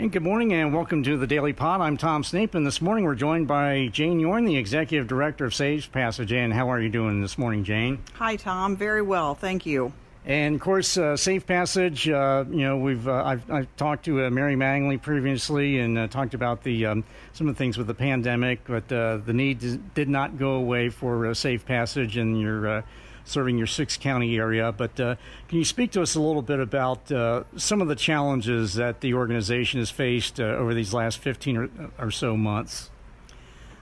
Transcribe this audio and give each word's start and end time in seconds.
And 0.00 0.12
good 0.12 0.22
morning 0.22 0.52
and 0.52 0.72
welcome 0.72 1.02
to 1.02 1.16
the 1.16 1.26
Daily 1.26 1.52
Pod. 1.52 1.80
I'm 1.80 1.96
Tom 1.96 2.22
Snape, 2.22 2.54
and 2.54 2.64
this 2.64 2.80
morning 2.80 3.04
we're 3.04 3.16
joined 3.16 3.48
by 3.48 3.88
Jane 3.88 4.20
Yorn, 4.20 4.44
the 4.44 4.56
Executive 4.56 5.08
Director 5.08 5.44
of 5.44 5.52
Safe 5.52 5.90
Passage. 5.90 6.32
And 6.32 6.52
how 6.52 6.70
are 6.70 6.80
you 6.80 6.88
doing 6.88 7.20
this 7.20 7.36
morning, 7.36 7.64
Jane? 7.64 7.98
Hi, 8.14 8.36
Tom. 8.36 8.76
Very 8.76 9.02
well. 9.02 9.34
Thank 9.34 9.66
you. 9.66 9.92
And 10.24 10.54
of 10.54 10.60
course, 10.60 10.96
uh, 10.96 11.16
Safe 11.16 11.44
Passage. 11.44 12.08
Uh, 12.08 12.44
you 12.48 12.58
know, 12.58 12.76
we've 12.76 13.08
uh, 13.08 13.24
I've, 13.24 13.50
I've, 13.50 13.76
talked 13.76 14.04
to 14.04 14.24
uh, 14.24 14.30
Mary 14.30 14.54
Mangley 14.54 14.98
previously 14.98 15.80
and 15.80 15.98
uh, 15.98 16.06
talked 16.06 16.32
about 16.32 16.62
the 16.62 16.86
um, 16.86 17.02
some 17.32 17.48
of 17.48 17.56
the 17.56 17.58
things 17.58 17.76
with 17.76 17.88
the 17.88 17.94
pandemic, 17.94 18.60
but 18.68 18.92
uh, 18.92 19.16
the 19.16 19.32
need 19.32 19.94
did 19.94 20.08
not 20.08 20.38
go 20.38 20.52
away 20.52 20.90
for 20.90 21.34
Safe 21.34 21.66
Passage, 21.66 22.16
and 22.16 22.40
your 22.40 22.84
serving 23.28 23.58
your 23.58 23.66
six 23.66 23.96
county 23.96 24.36
area. 24.36 24.72
But 24.72 24.98
uh, 24.98 25.16
can 25.48 25.58
you 25.58 25.64
speak 25.64 25.92
to 25.92 26.02
us 26.02 26.14
a 26.14 26.20
little 26.20 26.42
bit 26.42 26.60
about 26.60 27.10
uh, 27.10 27.44
some 27.56 27.80
of 27.80 27.88
the 27.88 27.96
challenges 27.96 28.74
that 28.74 29.00
the 29.00 29.14
organization 29.14 29.80
has 29.80 29.90
faced 29.90 30.40
uh, 30.40 30.44
over 30.44 30.74
these 30.74 30.94
last 30.94 31.18
15 31.18 31.56
or, 31.56 31.70
or 31.98 32.10
so 32.10 32.36
months? 32.36 32.90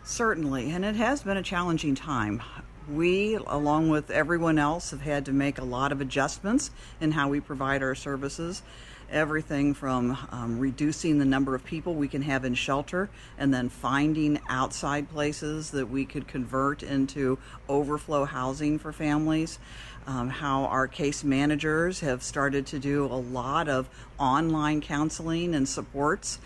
Certainly, 0.05 0.71
and 0.71 0.85
it 0.85 0.97
has 0.97 1.23
been 1.23 1.37
a 1.37 1.43
challenging 1.43 1.95
time. 1.95 2.43
We, 2.89 3.35
along 3.35 3.89
with 3.89 4.11
everyone 4.11 4.59
else, 4.59 4.93
have 4.93 5.01
had 5.01 5.25
to 5.27 5.33
make 5.33 5.59
a 5.59 5.65
lot 5.65 5.91
of 5.91 6.01
adjustments 6.01 6.71
in 7.01 7.11
how 7.11 7.29
we 7.29 7.41
provide 7.41 7.83
our 7.83 7.97
services 7.97 8.63
everything 9.11 9.75
from 9.75 10.17
um, 10.31 10.59
reducing 10.59 11.19
the 11.19 11.25
number 11.25 11.55
of 11.55 11.65
people 11.65 11.95
we 11.95 12.09
can 12.09 12.23
have 12.23 12.45
in 12.45 12.55
shelter 12.55 13.09
and 13.39 13.53
then 13.53 13.69
finding 13.69 14.41
outside 14.49 15.09
places 15.11 15.71
that 15.71 15.89
we 15.89 16.05
could 16.05 16.27
convert 16.27 16.83
into 16.83 17.39
overflow 17.69 18.25
housing 18.25 18.79
for 18.79 18.93
families. 18.93 19.59
Um, 20.07 20.29
how 20.31 20.67
our 20.67 20.87
case 20.87 21.25
managers 21.25 21.99
have 22.01 22.23
started 22.23 22.67
to 22.67 22.79
do 22.79 23.07
a 23.07 23.19
lot 23.19 23.69
of 23.69 23.89
online 24.19 24.81
counseling 24.81 25.53
and 25.53 25.69
supports 25.69 26.39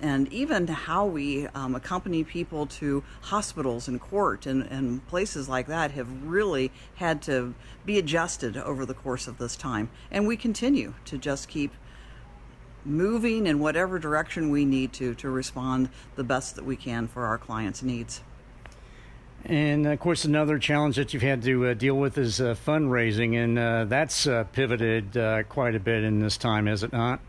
and 0.00 0.32
even 0.32 0.66
how 0.66 1.06
we 1.06 1.46
um, 1.48 1.74
accompany 1.74 2.22
people 2.22 2.66
to 2.66 3.02
hospitals 3.22 3.88
and 3.88 4.00
court 4.00 4.46
and, 4.46 4.62
and 4.64 5.06
places 5.08 5.48
like 5.48 5.66
that 5.66 5.92
have 5.92 6.08
really 6.24 6.70
had 6.96 7.20
to 7.22 7.54
be 7.84 7.98
adjusted 7.98 8.56
over 8.56 8.86
the 8.86 8.94
course 8.94 9.26
of 9.26 9.38
this 9.38 9.56
time. 9.56 9.90
And 10.10 10.26
we 10.26 10.36
continue 10.36 10.94
to 11.06 11.18
just 11.18 11.48
keep 11.48 11.72
moving 12.84 13.46
in 13.46 13.58
whatever 13.58 13.98
direction 13.98 14.50
we 14.50 14.64
need 14.64 14.92
to 14.94 15.14
to 15.14 15.30
respond 15.30 15.88
the 16.16 16.24
best 16.24 16.56
that 16.56 16.64
we 16.64 16.76
can 16.76 17.06
for 17.06 17.24
our 17.24 17.38
clients' 17.38 17.82
needs. 17.82 18.22
And 19.44 19.86
of 19.86 20.00
course, 20.00 20.24
another 20.24 20.58
challenge 20.58 20.96
that 20.96 21.14
you've 21.14 21.22
had 21.22 21.42
to 21.42 21.68
uh, 21.68 21.74
deal 21.74 21.94
with 21.94 22.18
is 22.18 22.40
uh, 22.40 22.54
fundraising, 22.66 23.36
and 23.36 23.58
uh, 23.58 23.84
that's 23.84 24.26
uh, 24.26 24.44
pivoted 24.52 25.16
uh, 25.16 25.44
quite 25.44 25.74
a 25.74 25.80
bit 25.80 26.02
in 26.02 26.20
this 26.20 26.36
time, 26.36 26.66
is 26.66 26.82
it 26.82 26.92
not? 26.92 27.20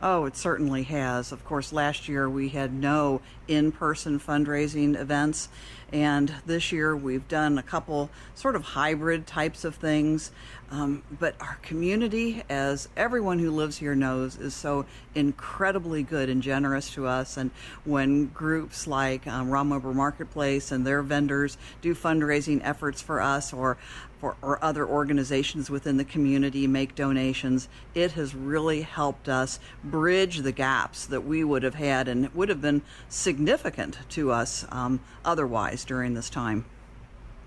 Oh, 0.00 0.26
it 0.26 0.36
certainly 0.36 0.84
has. 0.84 1.32
Of 1.32 1.44
course, 1.44 1.72
last 1.72 2.08
year 2.08 2.30
we 2.30 2.50
had 2.50 2.72
no 2.72 3.20
in 3.48 3.72
person 3.72 4.20
fundraising 4.20 4.98
events, 4.98 5.48
and 5.92 6.32
this 6.46 6.70
year 6.70 6.96
we've 6.96 7.26
done 7.26 7.58
a 7.58 7.62
couple 7.64 8.08
sort 8.34 8.54
of 8.54 8.62
hybrid 8.62 9.26
types 9.26 9.64
of 9.64 9.74
things. 9.74 10.30
Um, 10.70 11.02
but 11.18 11.34
our 11.40 11.58
community, 11.62 12.42
as 12.50 12.88
everyone 12.94 13.38
who 13.38 13.50
lives 13.50 13.78
here 13.78 13.94
knows, 13.94 14.36
is 14.36 14.52
so 14.52 14.84
incredibly 15.14 16.02
good 16.02 16.28
and 16.28 16.42
generous 16.42 16.90
to 16.92 17.06
us. 17.06 17.38
And 17.38 17.50
when 17.84 18.26
groups 18.26 18.86
like 18.86 19.26
um, 19.26 19.48
Ron 19.48 19.68
Marketplace 19.68 20.70
and 20.70 20.86
their 20.86 21.02
vendors 21.02 21.56
do 21.80 21.94
fundraising 21.94 22.60
efforts 22.62 23.00
for 23.00 23.22
us, 23.22 23.52
or 23.52 23.78
for, 24.18 24.36
or 24.42 24.62
other 24.62 24.86
organizations 24.86 25.70
within 25.70 25.96
the 25.96 26.04
community 26.04 26.66
make 26.66 26.94
donations, 26.94 27.68
it 27.94 28.12
has 28.12 28.34
really 28.34 28.82
helped 28.82 29.28
us 29.28 29.58
bridge 29.82 30.38
the 30.38 30.52
gaps 30.52 31.06
that 31.06 31.22
we 31.22 31.44
would 31.44 31.62
have 31.62 31.76
had 31.76 32.08
and 32.08 32.34
would 32.34 32.48
have 32.48 32.60
been 32.60 32.82
significant 33.08 33.98
to 34.10 34.32
us 34.32 34.66
um, 34.70 35.00
otherwise 35.24 35.84
during 35.84 36.14
this 36.14 36.28
time. 36.28 36.66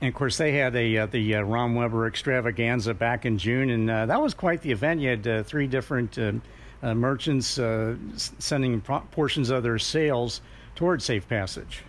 And 0.01 0.07
of 0.07 0.15
course, 0.15 0.37
they 0.37 0.53
had 0.53 0.75
a 0.75 0.97
uh, 0.97 1.05
the 1.05 1.35
uh, 1.35 1.41
Romweber 1.43 2.07
extravaganza 2.07 2.95
back 2.95 3.23
in 3.23 3.37
June, 3.37 3.69
and 3.69 3.89
uh, 3.89 4.07
that 4.07 4.19
was 4.19 4.33
quite 4.33 4.61
the 4.63 4.71
event. 4.71 4.99
You 4.99 5.09
had 5.09 5.27
uh, 5.27 5.43
three 5.43 5.67
different 5.67 6.17
uh, 6.17 6.33
uh, 6.81 6.95
merchants 6.95 7.59
sending 8.39 8.81
portions 8.81 9.51
of 9.51 9.61
their 9.61 9.77
sales 9.77 10.41
towards 10.73 11.05
Safe 11.05 11.29
Passage. 11.29 11.83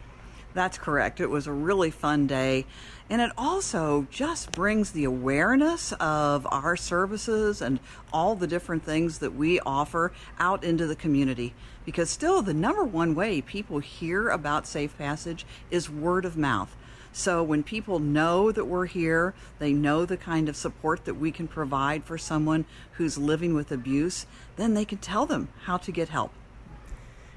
That's 0.52 0.76
correct. 0.76 1.20
It 1.20 1.30
was 1.30 1.46
a 1.46 1.52
really 1.52 1.90
fun 1.90 2.26
day. 2.26 2.66
And 3.08 3.22
it 3.22 3.32
also 3.38 4.06
just 4.10 4.52
brings 4.52 4.90
the 4.90 5.04
awareness 5.04 5.92
of 5.92 6.46
our 6.50 6.76
services 6.76 7.62
and 7.62 7.80
all 8.12 8.34
the 8.34 8.46
different 8.46 8.84
things 8.84 9.18
that 9.18 9.34
we 9.34 9.60
offer 9.60 10.12
out 10.38 10.62
into 10.64 10.86
the 10.86 10.96
community. 10.96 11.54
Because 11.86 12.10
still, 12.10 12.42
the 12.42 12.54
number 12.54 12.84
one 12.84 13.14
way 13.14 13.40
people 13.40 13.78
hear 13.78 14.28
about 14.28 14.66
Safe 14.66 14.96
Passage 14.98 15.46
is 15.70 15.88
word 15.88 16.26
of 16.26 16.36
mouth. 16.36 16.76
So 17.12 17.42
when 17.42 17.62
people 17.62 17.98
know 17.98 18.50
that 18.50 18.64
we're 18.64 18.86
here, 18.86 19.34
they 19.58 19.72
know 19.72 20.06
the 20.06 20.16
kind 20.16 20.48
of 20.48 20.56
support 20.56 21.04
that 21.04 21.14
we 21.14 21.30
can 21.30 21.46
provide 21.46 22.04
for 22.04 22.16
someone 22.16 22.64
who's 22.92 23.18
living 23.18 23.54
with 23.54 23.70
abuse, 23.70 24.26
then 24.56 24.74
they 24.74 24.84
can 24.84 24.98
tell 24.98 25.26
them 25.26 25.48
how 25.64 25.76
to 25.76 25.92
get 25.92 26.08
help. 26.08 26.32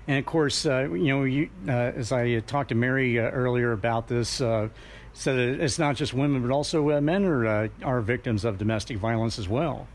And 0.07 0.17
of 0.17 0.25
course, 0.25 0.65
uh, 0.65 0.89
you 0.91 1.07
know, 1.07 1.23
you, 1.23 1.49
uh, 1.67 1.71
as 1.71 2.11
I 2.11 2.39
talked 2.41 2.69
to 2.69 2.75
Mary 2.75 3.19
uh, 3.19 3.23
earlier 3.23 3.71
about 3.71 4.07
this, 4.07 4.39
uh, 4.39 4.69
said 5.13 5.39
it's 5.39 5.79
not 5.79 5.95
just 5.95 6.13
women, 6.13 6.41
but 6.41 6.51
also 6.51 6.91
uh, 6.91 7.01
men 7.01 7.25
are 7.25 7.47
uh, 7.47 7.67
are 7.83 8.01
victims 8.01 8.45
of 8.45 8.57
domestic 8.57 8.97
violence 8.97 9.39
as 9.39 9.49
well. 9.49 9.87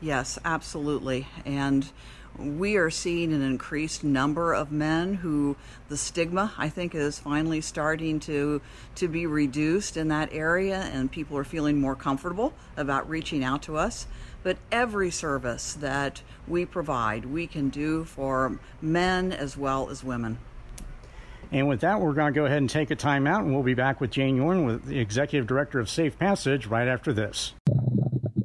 Yes, 0.00 0.38
absolutely, 0.44 1.28
and 1.44 1.90
we 2.38 2.76
are 2.76 2.90
seeing 2.90 3.32
an 3.32 3.42
increased 3.42 4.02
number 4.02 4.52
of 4.52 4.72
men 4.72 5.14
who 5.14 5.56
the 5.88 5.96
stigma 5.96 6.52
I 6.58 6.68
think 6.68 6.94
is 6.94 7.18
finally 7.18 7.60
starting 7.60 8.18
to 8.20 8.60
to 8.96 9.08
be 9.08 9.26
reduced 9.26 9.96
in 9.96 10.08
that 10.08 10.32
area 10.32 10.80
and 10.92 11.10
people 11.10 11.36
are 11.38 11.44
feeling 11.44 11.80
more 11.80 11.94
comfortable 11.94 12.52
about 12.76 13.08
reaching 13.08 13.44
out 13.44 13.62
to 13.62 13.76
us 13.76 14.06
but 14.42 14.58
every 14.72 15.10
service 15.10 15.74
that 15.74 16.22
we 16.48 16.64
provide 16.64 17.24
we 17.24 17.46
can 17.46 17.68
do 17.68 18.04
for 18.04 18.58
men 18.82 19.32
as 19.32 19.56
well 19.56 19.88
as 19.88 20.02
women 20.02 20.38
and 21.52 21.68
with 21.68 21.82
that, 21.82 22.00
we're 22.00 22.14
going 22.14 22.32
to 22.32 22.36
go 22.36 22.46
ahead 22.46 22.58
and 22.58 22.68
take 22.68 22.90
a 22.90 22.96
time 22.96 23.28
out, 23.28 23.44
and 23.44 23.54
we'll 23.54 23.62
be 23.62 23.74
back 23.74 24.00
with 24.00 24.10
Jane 24.10 24.34
Yorn, 24.34 24.64
with 24.64 24.86
the 24.86 24.98
Executive 24.98 25.46
Director 25.46 25.78
of 25.78 25.88
Safe 25.88 26.18
Passage, 26.18 26.66
right 26.66 26.88
after 26.88 27.12
this. 27.12 27.52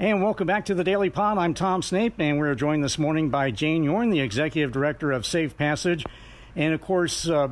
And 0.00 0.22
welcome 0.22 0.46
back 0.46 0.64
to 0.64 0.74
the 0.74 0.84
Daily 0.84 1.10
Pod. 1.10 1.36
I'm 1.36 1.52
Tom 1.52 1.82
Snape, 1.82 2.14
and 2.18 2.38
we're 2.38 2.54
joined 2.54 2.82
this 2.82 2.98
morning 2.98 3.28
by 3.28 3.50
Jane 3.50 3.84
Yorn, 3.84 4.08
the 4.08 4.20
Executive 4.20 4.72
Director 4.72 5.12
of 5.12 5.26
Safe 5.26 5.54
Passage. 5.54 6.06
And 6.56 6.72
of 6.72 6.80
course, 6.80 7.28
uh, 7.28 7.48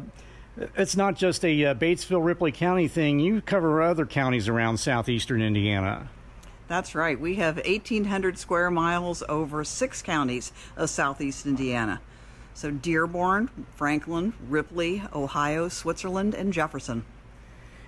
it's 0.74 0.96
not 0.96 1.16
just 1.16 1.44
a 1.44 1.66
uh, 1.66 1.74
Batesville, 1.74 2.24
Ripley 2.24 2.50
County 2.50 2.88
thing. 2.88 3.20
You 3.20 3.42
cover 3.42 3.82
other 3.82 4.06
counties 4.06 4.48
around 4.48 4.78
southeastern 4.78 5.42
Indiana. 5.42 6.08
That's 6.66 6.94
right. 6.94 7.20
We 7.20 7.34
have 7.34 7.56
1,800 7.56 8.38
square 8.38 8.70
miles 8.70 9.22
over 9.28 9.62
six 9.62 10.00
counties 10.00 10.50
of 10.78 10.88
southeast 10.88 11.44
Indiana. 11.44 12.00
So 12.54 12.70
Dearborn, 12.70 13.50
Franklin, 13.76 14.32
Ripley, 14.48 15.02
Ohio, 15.14 15.68
Switzerland, 15.68 16.34
and 16.34 16.54
Jefferson. 16.54 17.04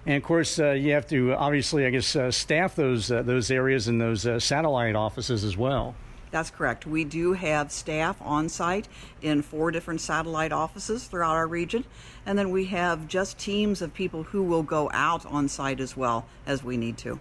And 0.04 0.16
of 0.16 0.22
course, 0.22 0.58
uh, 0.58 0.72
you 0.72 0.93
have 0.93 1.06
to 1.08 1.34
obviously, 1.34 1.87
I 1.87 1.90
guess, 1.90 2.16
uh, 2.16 2.31
staff 2.31 2.75
those 2.75 3.10
uh, 3.10 3.22
those 3.22 3.50
areas 3.50 3.88
and 3.88 4.00
those 4.00 4.26
uh, 4.26 4.40
satellite 4.40 4.96
offices 4.96 5.44
as 5.44 5.56
well. 5.56 5.94
That's 6.32 6.50
correct. 6.50 6.87
We 6.87 7.04
do 7.04 7.34
have 7.34 7.70
staff 7.70 8.16
on 8.22 8.49
site 8.49 8.88
in 9.20 9.43
four 9.43 9.70
different 9.70 10.00
satellite 10.00 10.50
offices 10.50 11.04
throughout 11.04 11.37
our 11.37 11.46
region, 11.46 11.84
and 12.25 12.38
then 12.38 12.50
we 12.50 12.64
have 12.66 13.06
just 13.06 13.38
teams 13.38 13.82
of 13.82 13.93
people 13.93 14.22
who 14.22 14.43
will 14.43 14.62
go 14.62 14.90
out 14.94 15.26
on 15.26 15.46
site 15.49 15.78
as 15.78 15.94
well 15.94 16.26
as 16.46 16.64
we 16.64 16.78
need 16.78 16.96
to. 16.98 17.20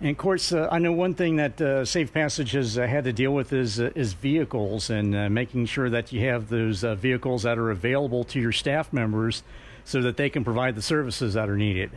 And 0.00 0.10
of 0.10 0.18
course, 0.18 0.52
uh, 0.52 0.68
I 0.70 0.78
know 0.78 0.92
one 0.92 1.14
thing 1.14 1.36
that 1.36 1.60
uh, 1.60 1.84
Safe 1.84 2.12
Passage 2.12 2.52
has 2.52 2.76
uh, 2.76 2.86
had 2.86 3.04
to 3.04 3.12
deal 3.12 3.32
with 3.32 3.52
is 3.52 3.80
uh, 3.80 3.92
is 3.94 4.12
vehicles 4.12 4.90
and 4.90 5.14
uh, 5.14 5.30
making 5.30 5.66
sure 5.66 5.88
that 5.88 6.12
you 6.12 6.26
have 6.26 6.48
those 6.48 6.84
uh, 6.84 6.96
vehicles 6.96 7.44
that 7.44 7.56
are 7.56 7.70
available 7.70 8.24
to 8.24 8.40
your 8.40 8.52
staff 8.52 8.92
members 8.92 9.42
so 9.86 10.02
that 10.02 10.18
they 10.18 10.28
can 10.28 10.44
provide 10.44 10.74
the 10.74 10.82
services 10.82 11.34
that 11.34 11.48
are 11.48 11.56
needed. 11.56 11.90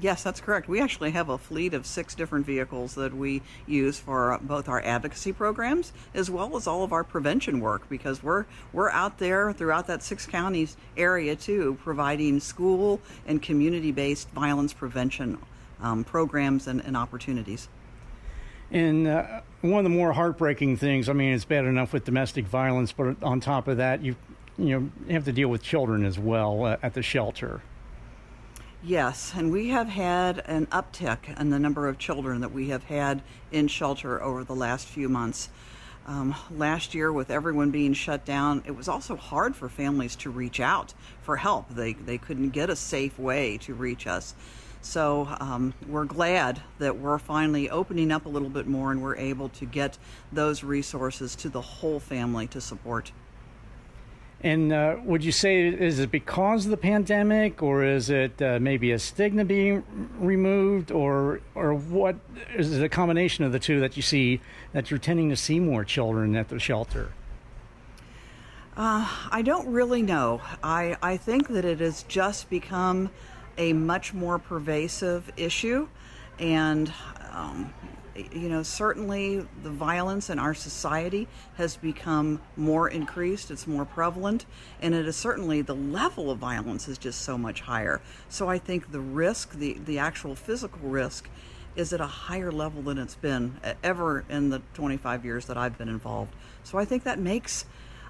Yes, 0.00 0.22
that's 0.22 0.40
correct. 0.40 0.68
We 0.68 0.80
actually 0.80 1.10
have 1.10 1.28
a 1.28 1.36
fleet 1.36 1.74
of 1.74 1.84
six 1.84 2.14
different 2.14 2.46
vehicles 2.46 2.94
that 2.94 3.12
we 3.12 3.42
use 3.66 3.98
for 3.98 4.38
both 4.40 4.68
our 4.68 4.80
advocacy 4.80 5.32
programs 5.32 5.92
as 6.14 6.30
well 6.30 6.56
as 6.56 6.68
all 6.68 6.84
of 6.84 6.92
our 6.92 7.02
prevention 7.02 7.58
work 7.58 7.88
because 7.88 8.22
we're 8.22 8.44
we're 8.72 8.90
out 8.90 9.18
there 9.18 9.52
throughout 9.52 9.88
that 9.88 10.04
six 10.04 10.24
counties 10.24 10.76
area 10.96 11.34
too, 11.34 11.76
providing 11.82 12.38
school 12.38 13.00
and 13.26 13.42
community-based 13.42 14.30
violence 14.30 14.72
prevention 14.72 15.38
um, 15.82 16.04
programs 16.04 16.68
and, 16.68 16.80
and, 16.84 16.96
opportunities. 16.96 17.68
And 18.70 19.08
uh, 19.08 19.40
one 19.62 19.78
of 19.78 19.84
the 19.84 19.96
more 19.96 20.12
heartbreaking 20.12 20.76
things, 20.76 21.08
I 21.08 21.12
mean, 21.12 21.32
it's 21.32 21.44
bad 21.44 21.64
enough 21.64 21.92
with 21.92 22.04
domestic 22.04 22.46
violence, 22.46 22.92
but 22.92 23.20
on 23.22 23.40
top 23.40 23.66
of 23.66 23.78
that, 23.78 24.02
you 24.02 24.14
you 24.58 24.80
know 24.80 25.12
have 25.12 25.24
to 25.24 25.32
deal 25.32 25.48
with 25.48 25.62
children 25.62 26.04
as 26.04 26.18
well 26.18 26.64
uh, 26.64 26.76
at 26.82 26.94
the 26.94 27.02
shelter. 27.02 27.62
Yes, 28.82 29.32
and 29.34 29.50
we 29.50 29.68
have 29.68 29.88
had 29.88 30.38
an 30.46 30.66
uptick 30.66 31.38
in 31.40 31.50
the 31.50 31.58
number 31.58 31.88
of 31.88 31.98
children 31.98 32.40
that 32.42 32.52
we 32.52 32.68
have 32.68 32.84
had 32.84 33.22
in 33.50 33.66
shelter 33.66 34.22
over 34.22 34.44
the 34.44 34.54
last 34.54 34.86
few 34.86 35.08
months. 35.08 35.48
Um, 36.06 36.34
last 36.50 36.94
year, 36.94 37.12
with 37.12 37.30
everyone 37.30 37.70
being 37.70 37.92
shut 37.92 38.24
down, 38.24 38.62
it 38.66 38.70
was 38.70 38.88
also 38.88 39.16
hard 39.16 39.56
for 39.56 39.68
families 39.68 40.16
to 40.16 40.30
reach 40.30 40.60
out 40.60 40.94
for 41.22 41.36
help. 41.36 41.68
They, 41.70 41.92
they 41.92 42.18
couldn't 42.18 42.50
get 42.50 42.70
a 42.70 42.76
safe 42.76 43.18
way 43.18 43.58
to 43.58 43.74
reach 43.74 44.06
us. 44.06 44.34
So 44.80 45.28
um, 45.40 45.74
we're 45.86 46.04
glad 46.04 46.62
that 46.78 46.98
we're 46.98 47.18
finally 47.18 47.68
opening 47.68 48.12
up 48.12 48.26
a 48.26 48.28
little 48.28 48.48
bit 48.48 48.66
more 48.66 48.92
and 48.92 49.02
we're 49.02 49.16
able 49.16 49.48
to 49.50 49.66
get 49.66 49.98
those 50.32 50.62
resources 50.62 51.34
to 51.36 51.48
the 51.48 51.60
whole 51.60 52.00
family 52.00 52.46
to 52.48 52.60
support. 52.60 53.12
And 54.40 54.72
uh, 54.72 54.96
would 55.02 55.24
you 55.24 55.32
say 55.32 55.66
is 55.66 55.98
it 55.98 56.12
because 56.12 56.64
of 56.64 56.70
the 56.70 56.76
pandemic, 56.76 57.60
or 57.60 57.84
is 57.84 58.08
it 58.08 58.40
uh, 58.40 58.58
maybe 58.60 58.92
a 58.92 58.98
stigma 58.98 59.44
being 59.44 59.82
removed, 60.20 60.92
or 60.92 61.40
or 61.56 61.74
what 61.74 62.16
is 62.54 62.72
it 62.72 62.84
a 62.84 62.88
combination 62.88 63.44
of 63.44 63.50
the 63.50 63.58
two 63.58 63.80
that 63.80 63.96
you 63.96 64.02
see 64.02 64.40
that 64.72 64.90
you're 64.90 64.98
tending 64.98 65.28
to 65.30 65.36
see 65.36 65.58
more 65.58 65.84
children 65.84 66.36
at 66.36 66.50
the 66.50 66.60
shelter? 66.60 67.12
Uh, 68.76 69.08
I 69.32 69.42
don't 69.42 69.66
really 69.66 70.02
know. 70.02 70.40
I 70.62 70.96
I 71.02 71.16
think 71.16 71.48
that 71.48 71.64
it 71.64 71.80
has 71.80 72.04
just 72.04 72.48
become 72.48 73.10
a 73.56 73.72
much 73.72 74.14
more 74.14 74.38
pervasive 74.38 75.32
issue, 75.36 75.88
and 76.38 76.92
um, 77.32 77.74
you 78.32 78.48
know, 78.48 78.62
certainly 78.62 79.46
the 79.62 79.70
violence 79.70 80.30
in 80.30 80.38
our 80.38 80.54
society 80.54 81.28
has 81.56 81.76
become 81.76 82.40
more 82.56 82.88
increased, 82.88 83.50
it's 83.50 83.66
more 83.66 83.84
prevalent, 83.84 84.46
and 84.80 84.94
it 84.94 85.06
is 85.06 85.16
certainly 85.16 85.62
the 85.62 85.74
level 85.74 86.30
of 86.30 86.38
violence 86.38 86.88
is 86.88 86.98
just 86.98 87.22
so 87.22 87.38
much 87.38 87.62
higher. 87.62 88.00
So 88.28 88.48
I 88.48 88.58
think 88.58 88.92
the 88.92 89.00
risk, 89.00 89.52
the, 89.52 89.74
the 89.74 89.98
actual 89.98 90.34
physical 90.34 90.88
risk, 90.88 91.28
is 91.76 91.92
at 91.92 92.00
a 92.00 92.06
higher 92.06 92.50
level 92.50 92.82
than 92.82 92.98
it's 92.98 93.14
been 93.14 93.56
ever 93.84 94.24
in 94.28 94.50
the 94.50 94.60
25 94.74 95.24
years 95.24 95.46
that 95.46 95.56
I've 95.56 95.78
been 95.78 95.88
involved. 95.88 96.34
So 96.64 96.76
I 96.78 96.84
think 96.84 97.04
that 97.04 97.20
makes 97.20 97.66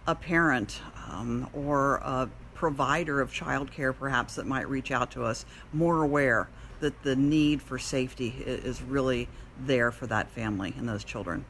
a 0.06 0.14
parent 0.14 0.80
um, 1.10 1.50
or 1.52 1.96
a 1.96 2.30
provider 2.54 3.20
of 3.20 3.30
childcare, 3.30 3.94
perhaps, 3.96 4.36
that 4.36 4.46
might 4.46 4.68
reach 4.68 4.90
out 4.90 5.10
to 5.12 5.22
us 5.22 5.44
more 5.72 6.02
aware 6.02 6.48
that 6.80 7.02
the 7.02 7.14
need 7.14 7.60
for 7.60 7.78
safety 7.78 8.28
is 8.46 8.82
really 8.82 9.28
there 9.58 9.90
for 9.90 10.06
that 10.06 10.30
family 10.30 10.74
and 10.78 10.88
those 10.88 11.04
children. 11.04 11.44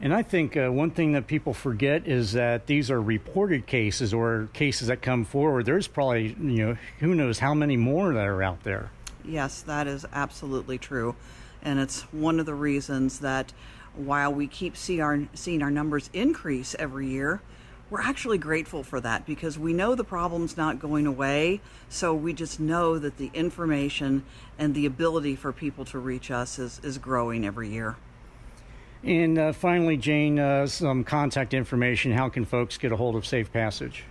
And 0.00 0.12
I 0.12 0.22
think 0.22 0.56
uh, 0.56 0.68
one 0.68 0.90
thing 0.90 1.12
that 1.12 1.26
people 1.26 1.54
forget 1.54 2.06
is 2.06 2.32
that 2.32 2.66
these 2.66 2.90
are 2.90 3.00
reported 3.00 3.66
cases 3.66 4.12
or 4.12 4.48
cases 4.52 4.88
that 4.88 5.00
come 5.00 5.24
forward. 5.24 5.64
There's 5.64 5.88
probably, 5.88 6.36
you 6.38 6.66
know, 6.66 6.76
who 7.00 7.14
knows 7.14 7.38
how 7.38 7.54
many 7.54 7.76
more 7.78 8.12
that 8.12 8.26
are 8.26 8.42
out 8.42 8.62
there. 8.62 8.90
Yes, 9.24 9.62
that 9.62 9.86
is 9.86 10.04
absolutely 10.12 10.76
true. 10.76 11.16
And 11.62 11.80
it's 11.80 12.02
one 12.12 12.38
of 12.38 12.46
the 12.46 12.54
reasons 12.54 13.20
that 13.20 13.52
while 13.94 14.32
we 14.32 14.46
keep 14.46 14.76
see 14.76 15.00
our, 15.00 15.20
seeing 15.32 15.62
our 15.62 15.70
numbers 15.70 16.10
increase 16.12 16.76
every 16.78 17.08
year, 17.08 17.40
we're 17.90 18.00
actually 18.00 18.38
grateful 18.38 18.82
for 18.82 19.00
that 19.00 19.26
because 19.26 19.58
we 19.58 19.72
know 19.72 19.94
the 19.94 20.04
problem's 20.04 20.56
not 20.56 20.78
going 20.78 21.06
away. 21.06 21.60
So 21.88 22.14
we 22.14 22.32
just 22.32 22.58
know 22.58 22.98
that 22.98 23.16
the 23.16 23.30
information 23.32 24.24
and 24.58 24.74
the 24.74 24.86
ability 24.86 25.36
for 25.36 25.52
people 25.52 25.84
to 25.86 25.98
reach 25.98 26.30
us 26.30 26.58
is, 26.58 26.80
is 26.82 26.98
growing 26.98 27.46
every 27.46 27.68
year. 27.68 27.96
And 29.04 29.38
uh, 29.38 29.52
finally, 29.52 29.96
Jane, 29.96 30.38
uh, 30.38 30.66
some 30.66 31.04
contact 31.04 31.54
information. 31.54 32.12
How 32.12 32.28
can 32.28 32.44
folks 32.44 32.76
get 32.76 32.90
a 32.90 32.96
hold 32.96 33.14
of 33.14 33.24
Safe 33.24 33.52
Passage? 33.52 34.04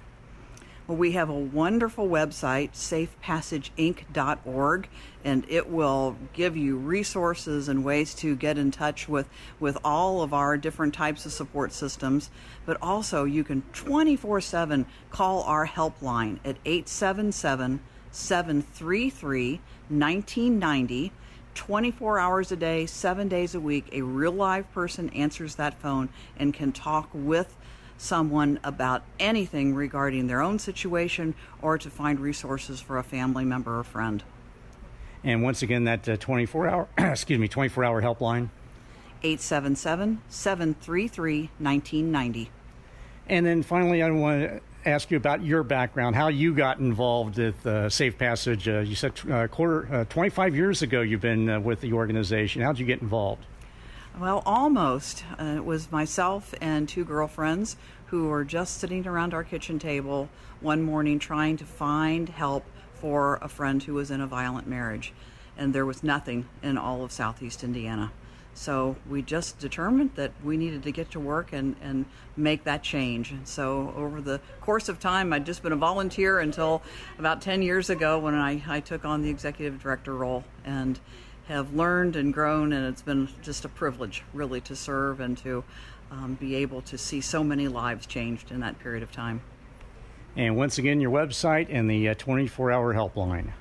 Well, 0.87 0.97
we 0.97 1.13
have 1.13 1.29
a 1.29 1.33
wonderful 1.33 2.07
website, 2.07 2.73
safepassageinc.org, 2.73 4.89
and 5.23 5.43
it 5.49 5.67
will 5.67 6.15
give 6.33 6.55
you 6.55 6.77
resources 6.77 7.67
and 7.67 7.83
ways 7.83 8.13
to 8.15 8.35
get 8.35 8.59
in 8.59 8.69
touch 8.69 9.09
with, 9.09 9.27
with 9.59 9.79
all 9.83 10.21
of 10.21 10.31
our 10.31 10.57
different 10.57 10.93
types 10.93 11.25
of 11.25 11.31
support 11.31 11.73
systems. 11.73 12.29
But 12.67 12.77
also, 12.83 13.23
you 13.23 13.43
can 13.43 13.63
24 13.73 14.41
7 14.41 14.85
call 15.09 15.41
our 15.41 15.65
helpline 15.65 16.37
at 16.45 16.57
877 16.65 17.79
733 18.11 19.61
1990. 19.89 21.11
24 21.55 22.19
hours 22.19 22.51
a 22.51 22.55
day, 22.55 22.85
seven 22.85 23.27
days 23.27 23.55
a 23.55 23.59
week, 23.59 23.89
a 23.91 24.01
real 24.01 24.33
live 24.33 24.71
person 24.73 25.09
answers 25.11 25.55
that 25.55 25.81
phone 25.81 26.09
and 26.37 26.53
can 26.53 26.71
talk 26.71 27.09
with 27.13 27.55
someone 27.97 28.59
about 28.63 29.03
anything 29.19 29.73
regarding 29.73 30.27
their 30.27 30.41
own 30.41 30.59
situation 30.59 31.33
or 31.61 31.77
to 31.77 31.89
find 31.89 32.19
resources 32.19 32.81
for 32.81 32.97
a 32.97 33.03
family 33.03 33.45
member 33.45 33.79
or 33.79 33.83
friend. 33.83 34.23
And 35.23 35.41
once 35.41 35.61
again, 35.61 35.85
that 35.85 36.07
uh, 36.07 36.17
24 36.17 36.67
hour, 36.67 36.87
excuse 36.97 37.39
me, 37.39 37.47
24 37.47 37.83
hour 37.83 38.01
helpline. 38.01 38.49
877 39.23 40.21
733 40.29 41.49
1990. 41.57 42.51
And 43.27 43.45
then 43.45 43.63
finally, 43.63 44.03
I 44.03 44.11
want 44.11 44.41
to 44.41 44.61
ask 44.85 45.09
you 45.09 45.17
about 45.17 45.43
your 45.43 45.63
background, 45.63 46.15
how 46.15 46.27
you 46.27 46.53
got 46.53 46.77
involved 46.79 47.37
with 47.37 47.65
uh, 47.65 47.89
Safe 47.89 48.17
Passage. 48.17 48.67
Uh, 48.67 48.79
you 48.79 48.93
said 48.95 49.13
uh, 49.31 49.47
quarter, 49.47 49.91
uh, 49.91 50.05
25 50.05 50.55
years 50.55 50.81
ago 50.83 51.01
you've 51.01 51.21
been 51.21 51.49
uh, 51.49 51.59
with 51.59 51.81
the 51.81 51.93
organization. 51.93 52.61
How'd 52.61 52.77
you 52.77 52.85
get 52.85 53.01
involved? 53.01 53.45
Well, 54.19 54.43
almost. 54.45 55.25
Uh, 55.37 55.55
it 55.57 55.65
was 55.65 55.91
myself 55.91 56.53
and 56.61 56.87
two 56.87 57.03
girlfriends 57.03 57.75
who 58.07 58.29
were 58.29 58.45
just 58.45 58.77
sitting 58.77 59.05
around 59.05 59.33
our 59.33 59.43
kitchen 59.43 59.77
table 59.77 60.29
one 60.61 60.83
morning 60.83 61.19
trying 61.19 61.57
to 61.57 61.65
find 61.65 62.29
help 62.29 62.63
for 62.93 63.39
a 63.41 63.49
friend 63.49 63.83
who 63.83 63.93
was 63.93 64.11
in 64.11 64.21
a 64.21 64.27
violent 64.27 64.67
marriage. 64.67 65.11
And 65.57 65.75
there 65.75 65.85
was 65.85 66.01
nothing 66.01 66.47
in 66.63 66.77
all 66.77 67.03
of 67.03 67.11
Southeast 67.11 67.61
Indiana. 67.61 68.13
So 68.53 68.95
we 69.09 69.21
just 69.21 69.59
determined 69.59 70.11
that 70.15 70.31
we 70.41 70.55
needed 70.55 70.83
to 70.83 70.91
get 70.93 71.11
to 71.11 71.19
work 71.19 71.51
and, 71.51 71.75
and 71.81 72.05
make 72.37 72.63
that 72.63 72.83
change. 72.83 73.31
And 73.31 73.45
so 73.45 73.93
over 73.97 74.21
the 74.21 74.39
course 74.61 74.87
of 74.87 74.97
time, 74.97 75.33
I'd 75.33 75.45
just 75.45 75.61
been 75.61 75.73
a 75.73 75.77
volunteer 75.77 76.39
until 76.39 76.81
about 77.19 77.41
10 77.41 77.61
years 77.61 77.89
ago 77.89 78.17
when 78.17 78.33
I, 78.33 78.63
I 78.65 78.79
took 78.79 79.03
on 79.03 79.23
the 79.23 79.29
executive 79.29 79.81
director 79.81 80.15
role. 80.15 80.45
And 80.63 81.01
have 81.47 81.73
learned 81.73 82.15
and 82.15 82.33
grown, 82.33 82.73
and 82.73 82.85
it's 82.87 83.01
been 83.01 83.29
just 83.41 83.65
a 83.65 83.69
privilege, 83.69 84.23
really, 84.33 84.61
to 84.61 84.75
serve 84.75 85.19
and 85.19 85.37
to 85.39 85.63
um, 86.11 86.35
be 86.35 86.55
able 86.55 86.81
to 86.81 86.97
see 86.97 87.21
so 87.21 87.43
many 87.43 87.67
lives 87.67 88.05
changed 88.05 88.51
in 88.51 88.59
that 88.61 88.79
period 88.79 89.03
of 89.03 89.11
time. 89.11 89.41
And 90.35 90.57
once 90.57 90.77
again, 90.77 90.99
your 90.99 91.11
website 91.11 91.67
and 91.69 91.89
the 91.89 92.13
24 92.13 92.71
uh, 92.71 92.75
hour 92.75 92.93
helpline. 92.93 93.51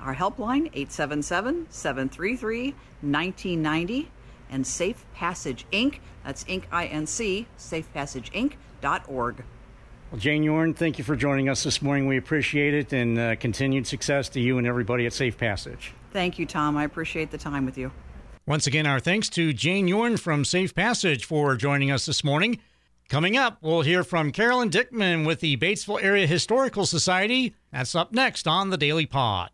Our 0.00 0.14
helpline, 0.14 0.70
877 0.72 1.66
733 1.70 2.70
1990, 3.00 4.10
and 4.50 4.66
Safe 4.66 5.04
Passage 5.14 5.66
Inc., 5.72 5.98
that's 6.24 6.44
Inc. 6.44 6.64
I-N-C, 6.70 7.46
safepassageinc.org. 7.58 9.44
Well, 10.10 10.18
Jane 10.18 10.42
Yorn, 10.42 10.74
thank 10.74 10.98
you 10.98 11.04
for 11.04 11.16
joining 11.16 11.48
us 11.48 11.62
this 11.62 11.82
morning. 11.82 12.06
We 12.06 12.16
appreciate 12.16 12.74
it, 12.74 12.92
and 12.92 13.18
uh, 13.18 13.36
continued 13.36 13.86
success 13.86 14.28
to 14.30 14.40
you 14.40 14.58
and 14.58 14.66
everybody 14.66 15.04
at 15.04 15.12
Safe 15.12 15.36
Passage. 15.36 15.92
Thank 16.12 16.38
you, 16.38 16.46
Tom. 16.46 16.76
I 16.76 16.84
appreciate 16.84 17.30
the 17.30 17.38
time 17.38 17.64
with 17.64 17.76
you. 17.78 17.90
Once 18.46 18.66
again, 18.66 18.86
our 18.86 18.98
thanks 18.98 19.28
to 19.28 19.52
Jane 19.52 19.88
Yorn 19.88 20.16
from 20.16 20.44
Safe 20.44 20.74
Passage 20.74 21.24
for 21.24 21.54
joining 21.54 21.90
us 21.90 22.06
this 22.06 22.24
morning. 22.24 22.58
Coming 23.08 23.36
up, 23.36 23.58
we'll 23.60 23.82
hear 23.82 24.04
from 24.04 24.32
Carolyn 24.32 24.70
Dickman 24.70 25.26
with 25.26 25.40
the 25.40 25.56
Batesville 25.56 26.02
Area 26.02 26.26
Historical 26.26 26.86
Society. 26.86 27.54
That's 27.72 27.94
up 27.94 28.12
next 28.12 28.46
on 28.46 28.70
the 28.70 28.76
Daily 28.76 29.06
Pod. 29.06 29.50